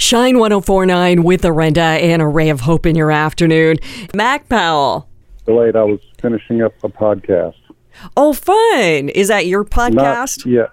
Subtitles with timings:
[0.00, 3.76] Shine 1049 with Lorenda and a ray of hope in your afternoon.
[4.14, 5.06] Mac Powell.
[5.44, 5.76] Delayed.
[5.76, 7.58] I was finishing up a podcast.
[8.16, 9.10] Oh, fun.
[9.10, 10.46] Is that your podcast?
[10.46, 10.66] Not, yeah.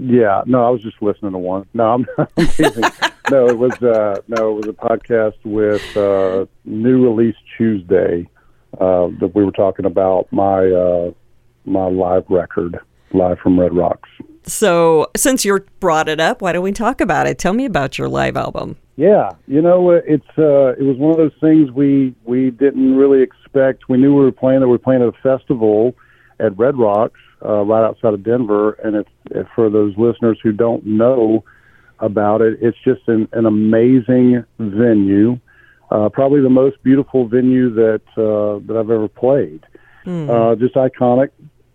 [0.00, 0.42] Yeah.
[0.46, 1.64] No, I was just listening to one.
[1.74, 2.26] No, I'm, I'm
[3.30, 8.26] no, it was uh, no, it was a podcast with uh, New Release Tuesday
[8.80, 11.12] uh, that we were talking about my uh,
[11.64, 12.80] my live record,
[13.14, 14.08] live from Red Rocks.
[14.44, 17.38] So, since you brought it up, why don't we talk about it?
[17.38, 18.76] Tell me about your live album.
[18.96, 23.22] Yeah, you know, it's uh, it was one of those things we we didn't really
[23.22, 23.88] expect.
[23.88, 25.94] We knew we were playing that we were playing at a festival
[26.40, 28.72] at Red Rocks, uh, right outside of Denver.
[28.72, 31.44] And if, if for those listeners who don't know
[32.00, 35.38] about it, it's just an, an amazing venue.
[35.90, 39.64] Uh, probably the most beautiful venue that uh, that I've ever played.
[40.04, 40.28] Mm.
[40.28, 41.30] Uh, just iconic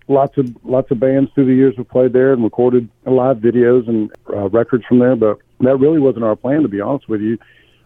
[0.07, 3.87] lots of lots of bands through the years have played there and recorded live videos
[3.87, 5.15] and uh, records from there.
[5.15, 7.37] But that really wasn't our plan, to be honest with you.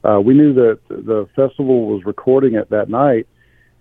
[0.04, 3.28] Uh, we knew that the festival was recording it that night,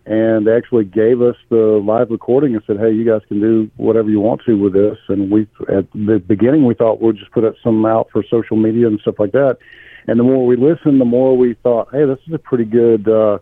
[0.04, 3.70] and they actually gave us the live recording and said, "Hey, you guys can do
[3.76, 7.32] whatever you want to with this." And we, at the beginning, we thought we'll just
[7.32, 9.58] put up some out for social media and stuff like that.
[10.06, 13.08] And the more we listened, the more we thought, "Hey, this is a pretty good."
[13.08, 13.38] Uh,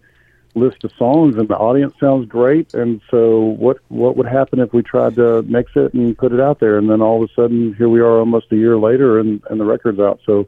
[0.59, 4.73] list of songs and the audience sounds great and so what what would happen if
[4.73, 7.33] we tried to mix it and put it out there and then all of a
[7.35, 10.47] sudden here we are almost a year later and and the record's out so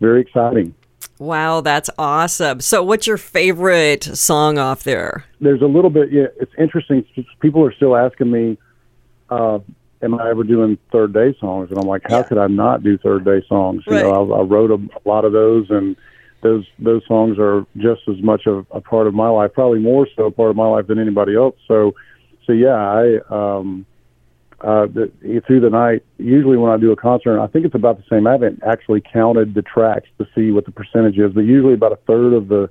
[0.00, 0.74] very exciting
[1.18, 6.26] wow that's awesome so what's your favorite song off there there's a little bit yeah
[6.40, 7.04] it's interesting
[7.40, 8.58] people are still asking me
[9.30, 9.58] uh
[10.02, 11.70] am I ever doing third day songs?
[11.70, 12.22] And I'm like, how yeah.
[12.22, 13.82] could I not do third day songs?
[13.86, 14.02] You right.
[14.02, 15.96] know, I, I wrote a, a lot of those, and
[16.42, 20.06] those those songs are just as much of a part of my life, probably more
[20.16, 21.56] so a part of my life than anybody else.
[21.68, 21.94] So,
[22.46, 23.86] so yeah, I um,
[24.60, 25.10] uh, the,
[25.46, 26.04] through the night.
[26.18, 28.26] Usually, when I do a concert, I think it's about the same.
[28.26, 31.92] I haven't actually counted the tracks to see what the percentage is, but usually about
[31.92, 32.68] a third of the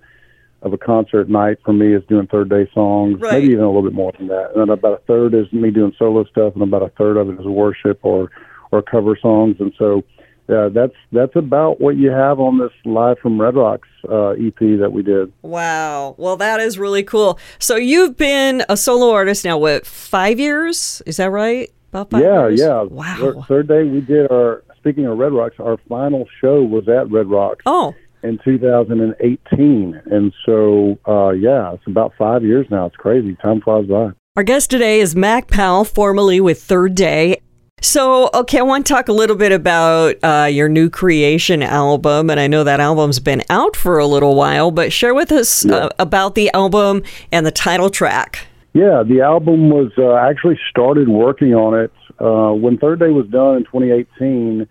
[0.61, 3.33] of a concert night for me is doing third day songs, right.
[3.33, 4.52] maybe even a little bit more than that.
[4.52, 7.30] And then about a third is me doing solo stuff, and about a third of
[7.30, 8.30] it is worship or
[8.71, 9.55] or cover songs.
[9.60, 10.04] And so
[10.49, 14.58] yeah, that's that's about what you have on this live from Red Rocks uh, EP
[14.58, 15.32] that we did.
[15.43, 17.37] Wow, well, that is really cool.
[17.60, 21.04] So you've been a solo artist now, what five years?
[21.05, 21.70] Is that right?
[21.89, 22.59] About five yeah, years?
[22.59, 22.82] yeah.
[22.82, 23.45] Wow.
[23.48, 24.64] Third day we did our.
[24.77, 27.64] Speaking of Red Rocks, our final show was at Red Rocks.
[27.65, 27.93] Oh.
[28.23, 32.88] In 2018, and so uh, yeah, it's about five years now.
[32.88, 33.36] It's crazy.
[33.36, 34.11] Time flies by.
[34.36, 37.42] Our guest today is Mac Powell, formerly with Third Day.
[37.82, 42.30] So, okay, I want to talk a little bit about uh, your new creation album.
[42.30, 45.66] And I know that album's been out for a little while, but share with us
[45.66, 45.76] yeah.
[45.76, 48.48] uh, about the album and the title track.
[48.73, 53.28] Yeah, the album was uh, actually started working on it uh, when Third Day was
[53.28, 54.68] done in 2018.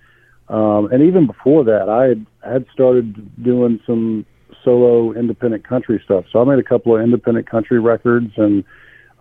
[0.48, 4.24] Um, and even before that, I had, had started doing some
[4.64, 6.24] solo independent country stuff.
[6.30, 8.64] So I made a couple of independent country records and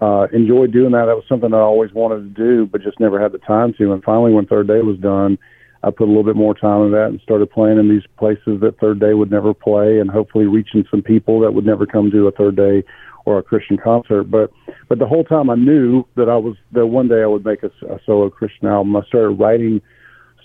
[0.02, 1.06] uh, enjoyed doing that.
[1.06, 3.94] That was something I always wanted to do, but just never had the time to.
[3.94, 5.38] And finally, when Third Day was done,
[5.84, 8.60] I put a little bit more time in that and started playing in these places
[8.62, 12.12] that Third Day would never play, and hopefully reaching some people that would never come
[12.12, 12.84] to a Third Day
[13.26, 14.26] or a Christian concert.
[14.26, 14.52] But
[14.88, 17.64] but the whole time I knew that I was that one day I would make
[17.64, 18.96] a, a solo Christian album.
[18.96, 19.82] I started writing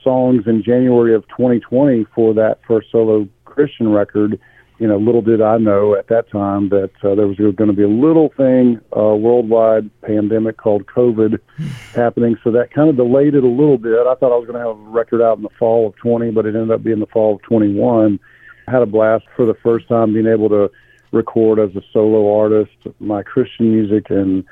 [0.02, 4.38] songs in January of 2020 for that first solo Christian record
[4.78, 7.72] you know, little did I know at that time that uh, there was going to
[7.72, 11.38] be a little thing, uh, worldwide pandemic called COVID
[11.94, 12.36] happening.
[12.42, 13.92] So that kind of delayed it a little bit.
[13.92, 16.30] I thought I was going to have a record out in the fall of 20,
[16.30, 18.18] but it ended up being the fall of 21.
[18.66, 20.70] I had a blast for the first time being able to
[21.12, 24.44] record as a solo artist my Christian music and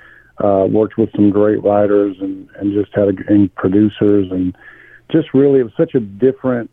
[0.43, 4.57] uh, worked with some great writers and, and just had a, and producers and
[5.11, 6.71] just really it was such a different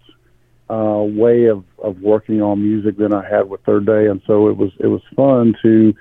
[0.70, 4.50] uh, way of, of working on music than I had with Third Day, and so
[4.50, 5.94] it was it was fun to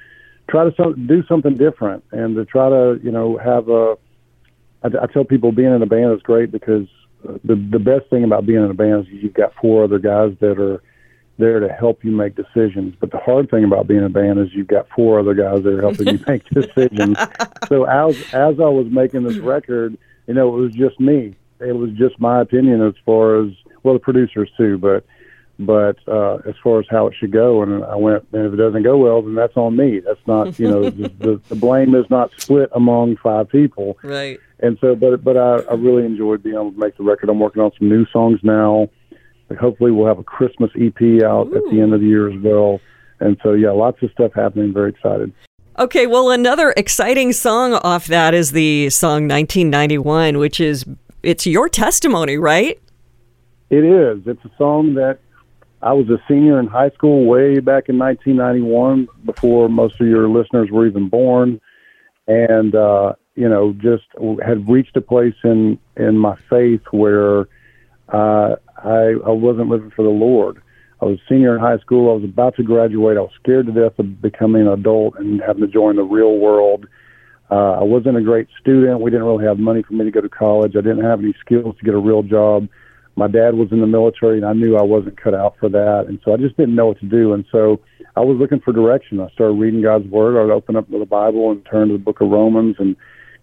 [0.48, 3.96] try to so, do something different and to try to you know have a.
[4.82, 6.86] I, I tell people being in a band is great because
[7.22, 10.36] the the best thing about being in a band is you've got four other guys
[10.40, 10.82] that are
[11.38, 12.94] there to help you make decisions.
[12.98, 15.62] But the hard thing about being in a band is you've got four other guys
[15.62, 17.18] that are helping you make decisions.
[17.68, 19.96] So as as I was making this record,
[20.26, 21.36] you know, it was just me.
[21.60, 23.52] It was just my opinion as far as
[23.86, 25.06] well, the producers too, but
[25.58, 28.56] but uh, as far as how it should go, and I went, and if it
[28.56, 30.00] doesn't go well, then that's on me.
[30.00, 33.96] That's not, you know, the, the, the blame is not split among five people.
[34.02, 34.38] Right.
[34.58, 37.30] And so, but but I, I really enjoyed being able to make the record.
[37.30, 38.88] I'm working on some new songs now.
[39.58, 41.56] Hopefully, we'll have a Christmas EP out Ooh.
[41.56, 42.80] at the end of the year as well.
[43.20, 44.74] And so, yeah, lots of stuff happening.
[44.74, 45.32] Very excited.
[45.78, 50.84] Okay, well, another exciting song off that is the song 1991, which is
[51.22, 52.80] it's your testimony, right?
[53.70, 54.22] It is.
[54.26, 55.18] It's a song that
[55.82, 60.28] I was a senior in high school way back in 1991, before most of your
[60.28, 61.60] listeners were even born,
[62.26, 64.04] and uh, you know, just
[64.44, 67.48] had reached a place in in my faith where
[68.12, 70.62] uh, I I wasn't living for the Lord.
[71.02, 72.10] I was a senior in high school.
[72.10, 73.18] I was about to graduate.
[73.18, 76.38] I was scared to death of becoming an adult and having to join the real
[76.38, 76.86] world.
[77.50, 79.00] Uh, I wasn't a great student.
[79.00, 80.72] We didn't really have money for me to go to college.
[80.74, 82.68] I didn't have any skills to get a real job.
[83.16, 86.04] My dad was in the military, and I knew I wasn't cut out for that.
[86.08, 87.32] And so I just didn't know what to do.
[87.32, 87.80] And so
[88.14, 89.20] I was looking for direction.
[89.20, 90.38] I started reading God's Word.
[90.38, 92.94] I would open up the Bible and turn to the book of Romans, and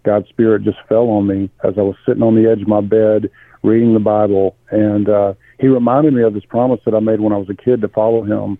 [0.04, 2.80] God's Spirit just fell on me as I was sitting on the edge of my
[2.80, 3.30] bed
[3.62, 4.56] reading the Bible.
[4.70, 7.54] And uh, He reminded me of this promise that I made when I was a
[7.54, 8.58] kid to follow Him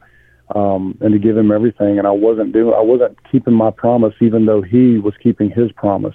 [0.55, 1.99] um, and to give him everything.
[1.99, 5.73] And I wasn't doing, I wasn't keeping my promise, even though he was keeping his
[5.73, 6.15] promise.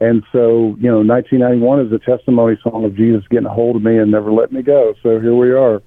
[0.00, 3.82] And so, you know, 1991 is a testimony song of Jesus getting a hold of
[3.82, 4.94] me and never letting me go.
[5.02, 5.82] So here we are.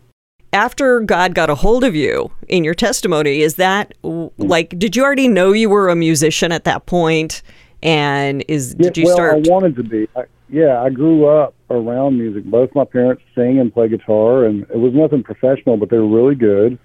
[0.51, 5.03] After God got a hold of you in your testimony, is that like, did you
[5.03, 7.43] already know you were a musician at that point?
[7.83, 9.47] And is yeah, did you well, start?
[9.47, 10.07] I wanted to be.
[10.15, 12.45] I, yeah, I grew up around music.
[12.45, 16.07] Both my parents sing and play guitar, and it was nothing professional, but they were
[16.07, 16.79] really good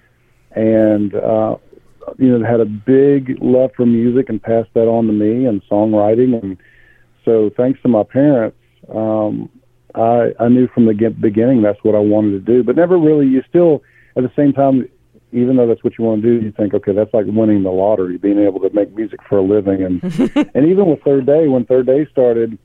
[0.55, 1.56] and uh,
[2.19, 5.47] you know they had a big love for music and passed that on to me
[5.47, 6.56] and songwriting and
[7.25, 8.56] so thanks to my parents
[8.94, 9.49] um,
[9.94, 13.26] I, I knew from the beginning that's what I wanted to do but never really
[13.26, 13.82] you still
[14.17, 14.88] at the same time
[15.32, 17.71] even though that's what you want to do you think okay that's like winning the
[17.71, 20.03] lottery being able to make music for a living and
[20.55, 22.59] and even with third day when third day started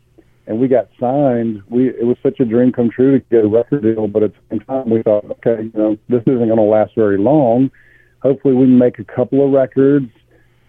[0.49, 1.61] and we got signed.
[1.69, 4.33] We it was such a dream come true to get a record deal, but at
[4.33, 7.69] the same time we thought, okay, you know, this isn't going to last very long.
[8.23, 10.09] Hopefully, we can make a couple of records,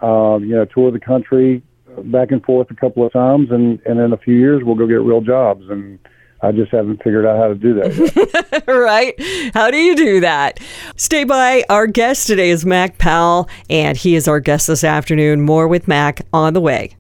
[0.03, 1.63] um, you know, tour the country
[2.05, 4.87] back and forth a couple of times, and and in a few years we'll go
[4.87, 5.65] get real jobs.
[5.69, 5.99] And
[6.43, 9.15] I just haven't figured out how to do that right?
[9.55, 10.59] How do you do that?
[10.97, 11.65] Stay by.
[11.69, 15.43] Our guest today is Mac Powell, and he is our guest this afternoon.
[15.43, 16.97] More with Mac on the way.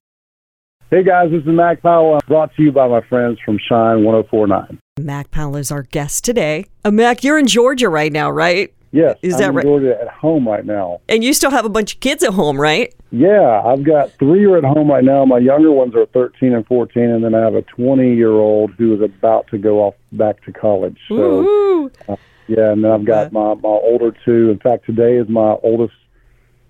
[0.90, 4.02] Hey guys, this is Mac Powell, I'm brought to you by my friends from Shine
[4.02, 4.80] 1049.
[4.98, 6.66] Mac Powell is our guest today.
[6.84, 8.74] Uh, Mac, you're in Georgia right now, right?
[8.92, 9.64] Yes, Is I'm that right?
[9.64, 11.00] Georgia at home right now.
[11.08, 12.92] And you still have a bunch of kids at home, right?
[13.12, 15.24] Yeah, I've got three are at home right now.
[15.24, 18.72] My younger ones are 13 and 14, and then I have a 20 year old
[18.72, 20.98] who is about to go off back to college.
[21.08, 21.92] So, Woo-hoo.
[22.08, 22.16] Uh,
[22.48, 24.50] yeah, and then I've got my, my older two.
[24.50, 25.94] In fact, today is my oldest,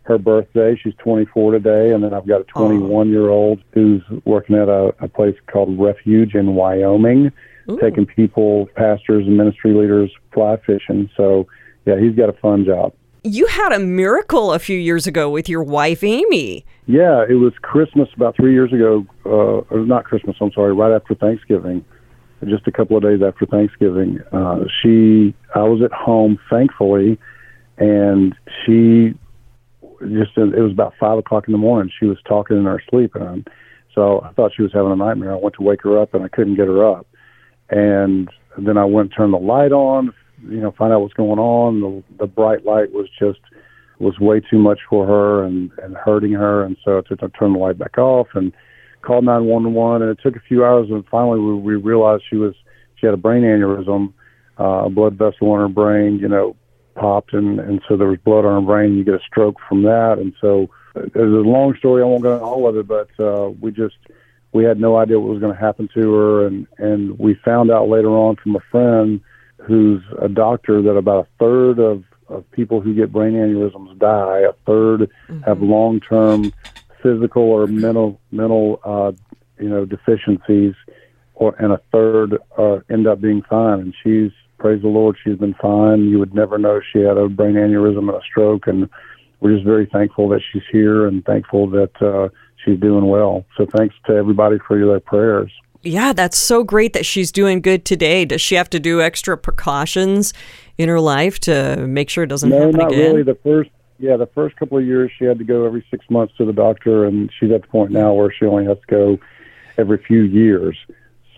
[0.02, 0.76] her birthday.
[0.76, 4.94] She's 24 today, and then I've got a 21 year old who's working at a,
[5.00, 7.32] a place called Refuge in Wyoming,
[7.70, 7.78] Ooh.
[7.80, 11.08] taking people, pastors, and ministry leaders fly fishing.
[11.16, 11.46] So,
[11.86, 12.92] yeah, he's got a fun job.
[13.22, 16.64] You had a miracle a few years ago with your wife, Amy.
[16.86, 19.04] Yeah, it was Christmas about three years ago.
[19.26, 21.84] Uh, or not Christmas, I'm sorry, right after Thanksgiving,
[22.46, 24.20] just a couple of days after Thanksgiving.
[24.32, 27.18] Uh, she, I was at home, thankfully,
[27.76, 28.34] and
[28.64, 29.14] she
[30.00, 31.92] just, it was about five o'clock in the morning.
[32.00, 33.46] She was talking in her sleep, and
[33.94, 35.32] so I thought she was having a nightmare.
[35.32, 37.06] I went to wake her up, and I couldn't get her up.
[37.68, 40.14] And then I went and turned the light on,
[40.48, 41.80] you know, find out what's going on.
[41.80, 43.40] The, the bright light was just
[43.98, 47.54] was way too much for her and and hurting her, and so I took turned
[47.54, 48.52] the light back off and
[49.02, 50.02] called 911.
[50.02, 52.54] And it took a few hours, and finally we, we realized she was
[52.96, 54.12] she had a brain aneurysm,
[54.58, 56.56] uh, a blood vessel in her brain, you know,
[56.94, 58.96] popped, and and so there was blood on her brain.
[58.96, 62.02] You get a stroke from that, and so uh, it's a long story.
[62.02, 63.96] I won't go into all of it, but uh, we just
[64.52, 67.70] we had no idea what was going to happen to her, and and we found
[67.70, 69.20] out later on from a friend
[69.70, 74.40] who's a doctor that about a third of of people who get brain aneurysms die.
[74.40, 75.08] A 3rd
[75.44, 76.52] have long term
[77.02, 79.12] physical or mental mental uh,
[79.58, 80.74] you know deficiencies,
[81.34, 83.80] or and a third uh, end up being fine.
[83.80, 86.08] And she's praise the Lord, she's been fine.
[86.08, 88.88] You would never know she had a brain aneurysm and a stroke, and
[89.40, 92.28] we're just very thankful that she's here and thankful that uh,
[92.62, 93.46] she's doing well.
[93.56, 95.50] So thanks to everybody for your prayers.
[95.82, 98.24] Yeah, that's so great that she's doing good today.
[98.24, 100.34] Does she have to do extra precautions
[100.76, 103.12] in her life to make sure it doesn't No, happen not again?
[103.12, 103.22] really.
[103.22, 106.34] The first, yeah, the first couple of years she had to go every six months
[106.36, 109.18] to the doctor, and she's at the point now where she only has to go
[109.78, 110.76] every few years.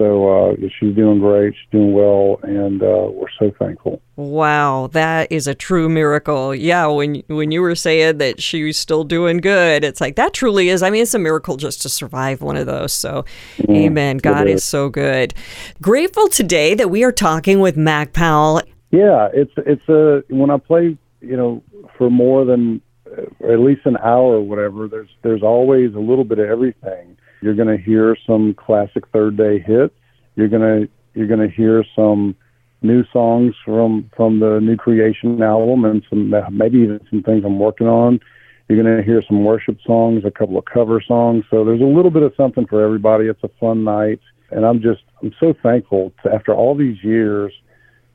[0.02, 1.54] So uh, she's doing great.
[1.54, 4.02] She's doing well, and uh, we're so thankful.
[4.16, 6.52] Wow, that is a true miracle.
[6.52, 10.70] Yeah, when when you were saying that she's still doing good, it's like that truly
[10.70, 10.82] is.
[10.82, 12.92] I mean, it's a miracle just to survive one of those.
[12.92, 13.24] So,
[13.70, 14.18] amen.
[14.18, 14.56] God is.
[14.56, 15.34] is so good.
[15.80, 18.60] Grateful today that we are talking with Mac Powell.
[18.90, 21.62] Yeah, it's it's a when I play, you know,
[21.96, 24.88] for more than uh, at least an hour or whatever.
[24.88, 27.18] There's there's always a little bit of everything.
[27.42, 29.94] You're going to hear some classic third day hits.
[30.36, 32.34] You're gonna you're gonna hear some
[32.80, 37.58] new songs from from the new creation album and some maybe even some things I'm
[37.58, 38.20] working on.
[38.68, 41.44] You're going to hear some worship songs, a couple of cover songs.
[41.50, 43.26] So there's a little bit of something for everybody.
[43.26, 44.20] It's a fun night,
[44.50, 47.52] and I'm just I'm so thankful to, after all these years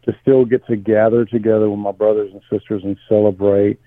[0.03, 3.79] to still get to gather together with my brothers and sisters and celebrate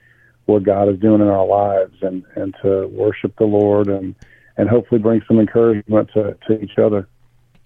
[0.45, 4.15] what God is doing in our lives and and to worship the Lord and
[4.61, 7.09] and hopefully bring some encouragement to, to each other.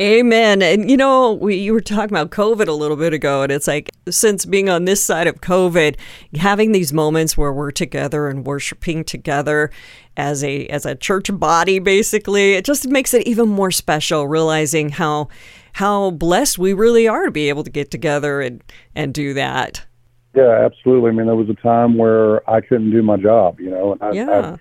[0.01, 0.61] Amen.
[0.61, 3.69] And you know, we you were talking about COVID a little bit ago, and it's
[3.69, 5.97] like since being on this side of COVID,
[6.35, 9.71] having these moments where we're together and worshiping together
[10.17, 14.27] as a as a church body, basically, it just makes it even more special.
[14.27, 15.29] Realizing how
[15.75, 18.65] how blessed we really are to be able to get together and
[18.97, 19.87] and do that.
[20.35, 21.11] Yeah, absolutely.
[21.11, 24.03] I mean, there was a time where I couldn't do my job, you know, and
[24.03, 24.57] I, yeah.
[24.57, 24.59] I,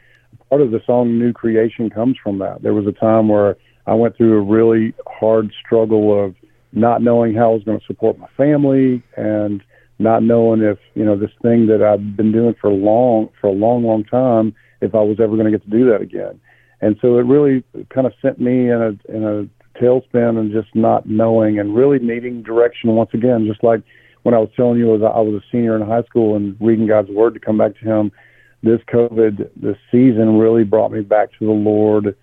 [0.53, 2.61] part of the song "New Creation" comes from that.
[2.61, 3.57] There was a time where
[3.87, 6.35] I went through a really hard struggle of
[6.73, 9.63] not knowing how I was going to support my family and
[9.97, 13.51] not knowing if you know this thing that I've been doing for long for a
[13.51, 16.39] long, long time if I was ever going to get to do that again.
[16.81, 20.75] And so it really kind of sent me in a in a tailspin and just
[20.75, 23.47] not knowing and really needing direction once again.
[23.47, 23.81] Just like
[24.21, 26.85] when I was telling you, was I was a senior in high school and reading
[26.85, 28.11] God's Word to come back to Him.
[28.63, 32.15] This COVID, this season really brought me back to the Lord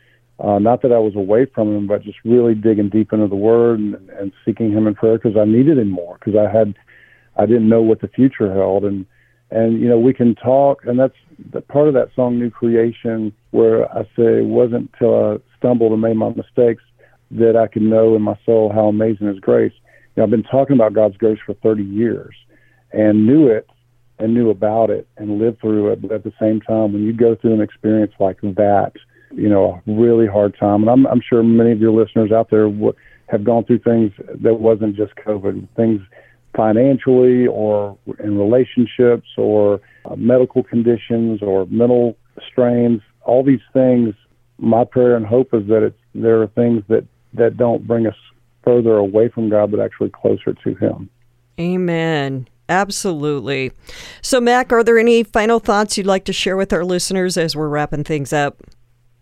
[0.42, 3.36] uh, not that I was away from him, but just really digging deep into the
[3.36, 6.74] Word and, and seeking Him in prayer because I needed Him more because I had
[7.36, 9.04] I didn't know what the future held and
[9.50, 11.14] and you know we can talk and that's
[11.52, 15.92] the part of that song New Creation where I say it wasn't till I stumbled
[15.92, 16.82] and made my mistakes
[17.32, 19.74] that I could know in my soul how amazing His grace.
[20.16, 22.34] You know, I've been talking about God's grace for 30 years
[22.92, 23.68] and knew it
[24.20, 27.12] and knew about it and lived through it, but at the same time, when you
[27.12, 28.92] go through an experience like that
[29.32, 30.82] you know, a really hard time.
[30.82, 32.94] And I'm, I'm sure many of your listeners out there w-
[33.28, 34.12] have gone through things
[34.42, 36.00] that wasn't just COVID, things
[36.56, 42.16] financially or in relationships or uh, medical conditions or mental
[42.50, 43.00] strains.
[43.22, 44.14] All these things,
[44.58, 48.16] my prayer and hope is that it's, there are things that, that don't bring us
[48.64, 51.08] further away from God, but actually closer to Him.
[51.58, 52.48] Amen.
[52.70, 53.72] Absolutely.
[54.22, 57.56] So, Mac, are there any final thoughts you'd like to share with our listeners as
[57.56, 58.62] we're wrapping things up?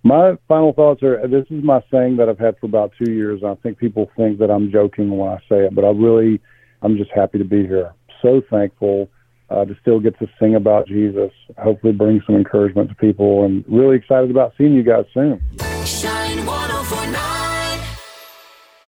[0.04, 3.42] My final thoughts are this is my saying that I've had for about two years.
[3.42, 6.40] I think people think that I'm joking when I say it, but I really,
[6.82, 7.94] I'm just happy to be here.
[8.22, 9.08] So thankful
[9.48, 11.32] uh, to still get to sing about Jesus.
[11.56, 15.40] Hopefully, bring some encouragement to people, and really excited about seeing you guys soon.
[15.84, 17.37] Shine 104.9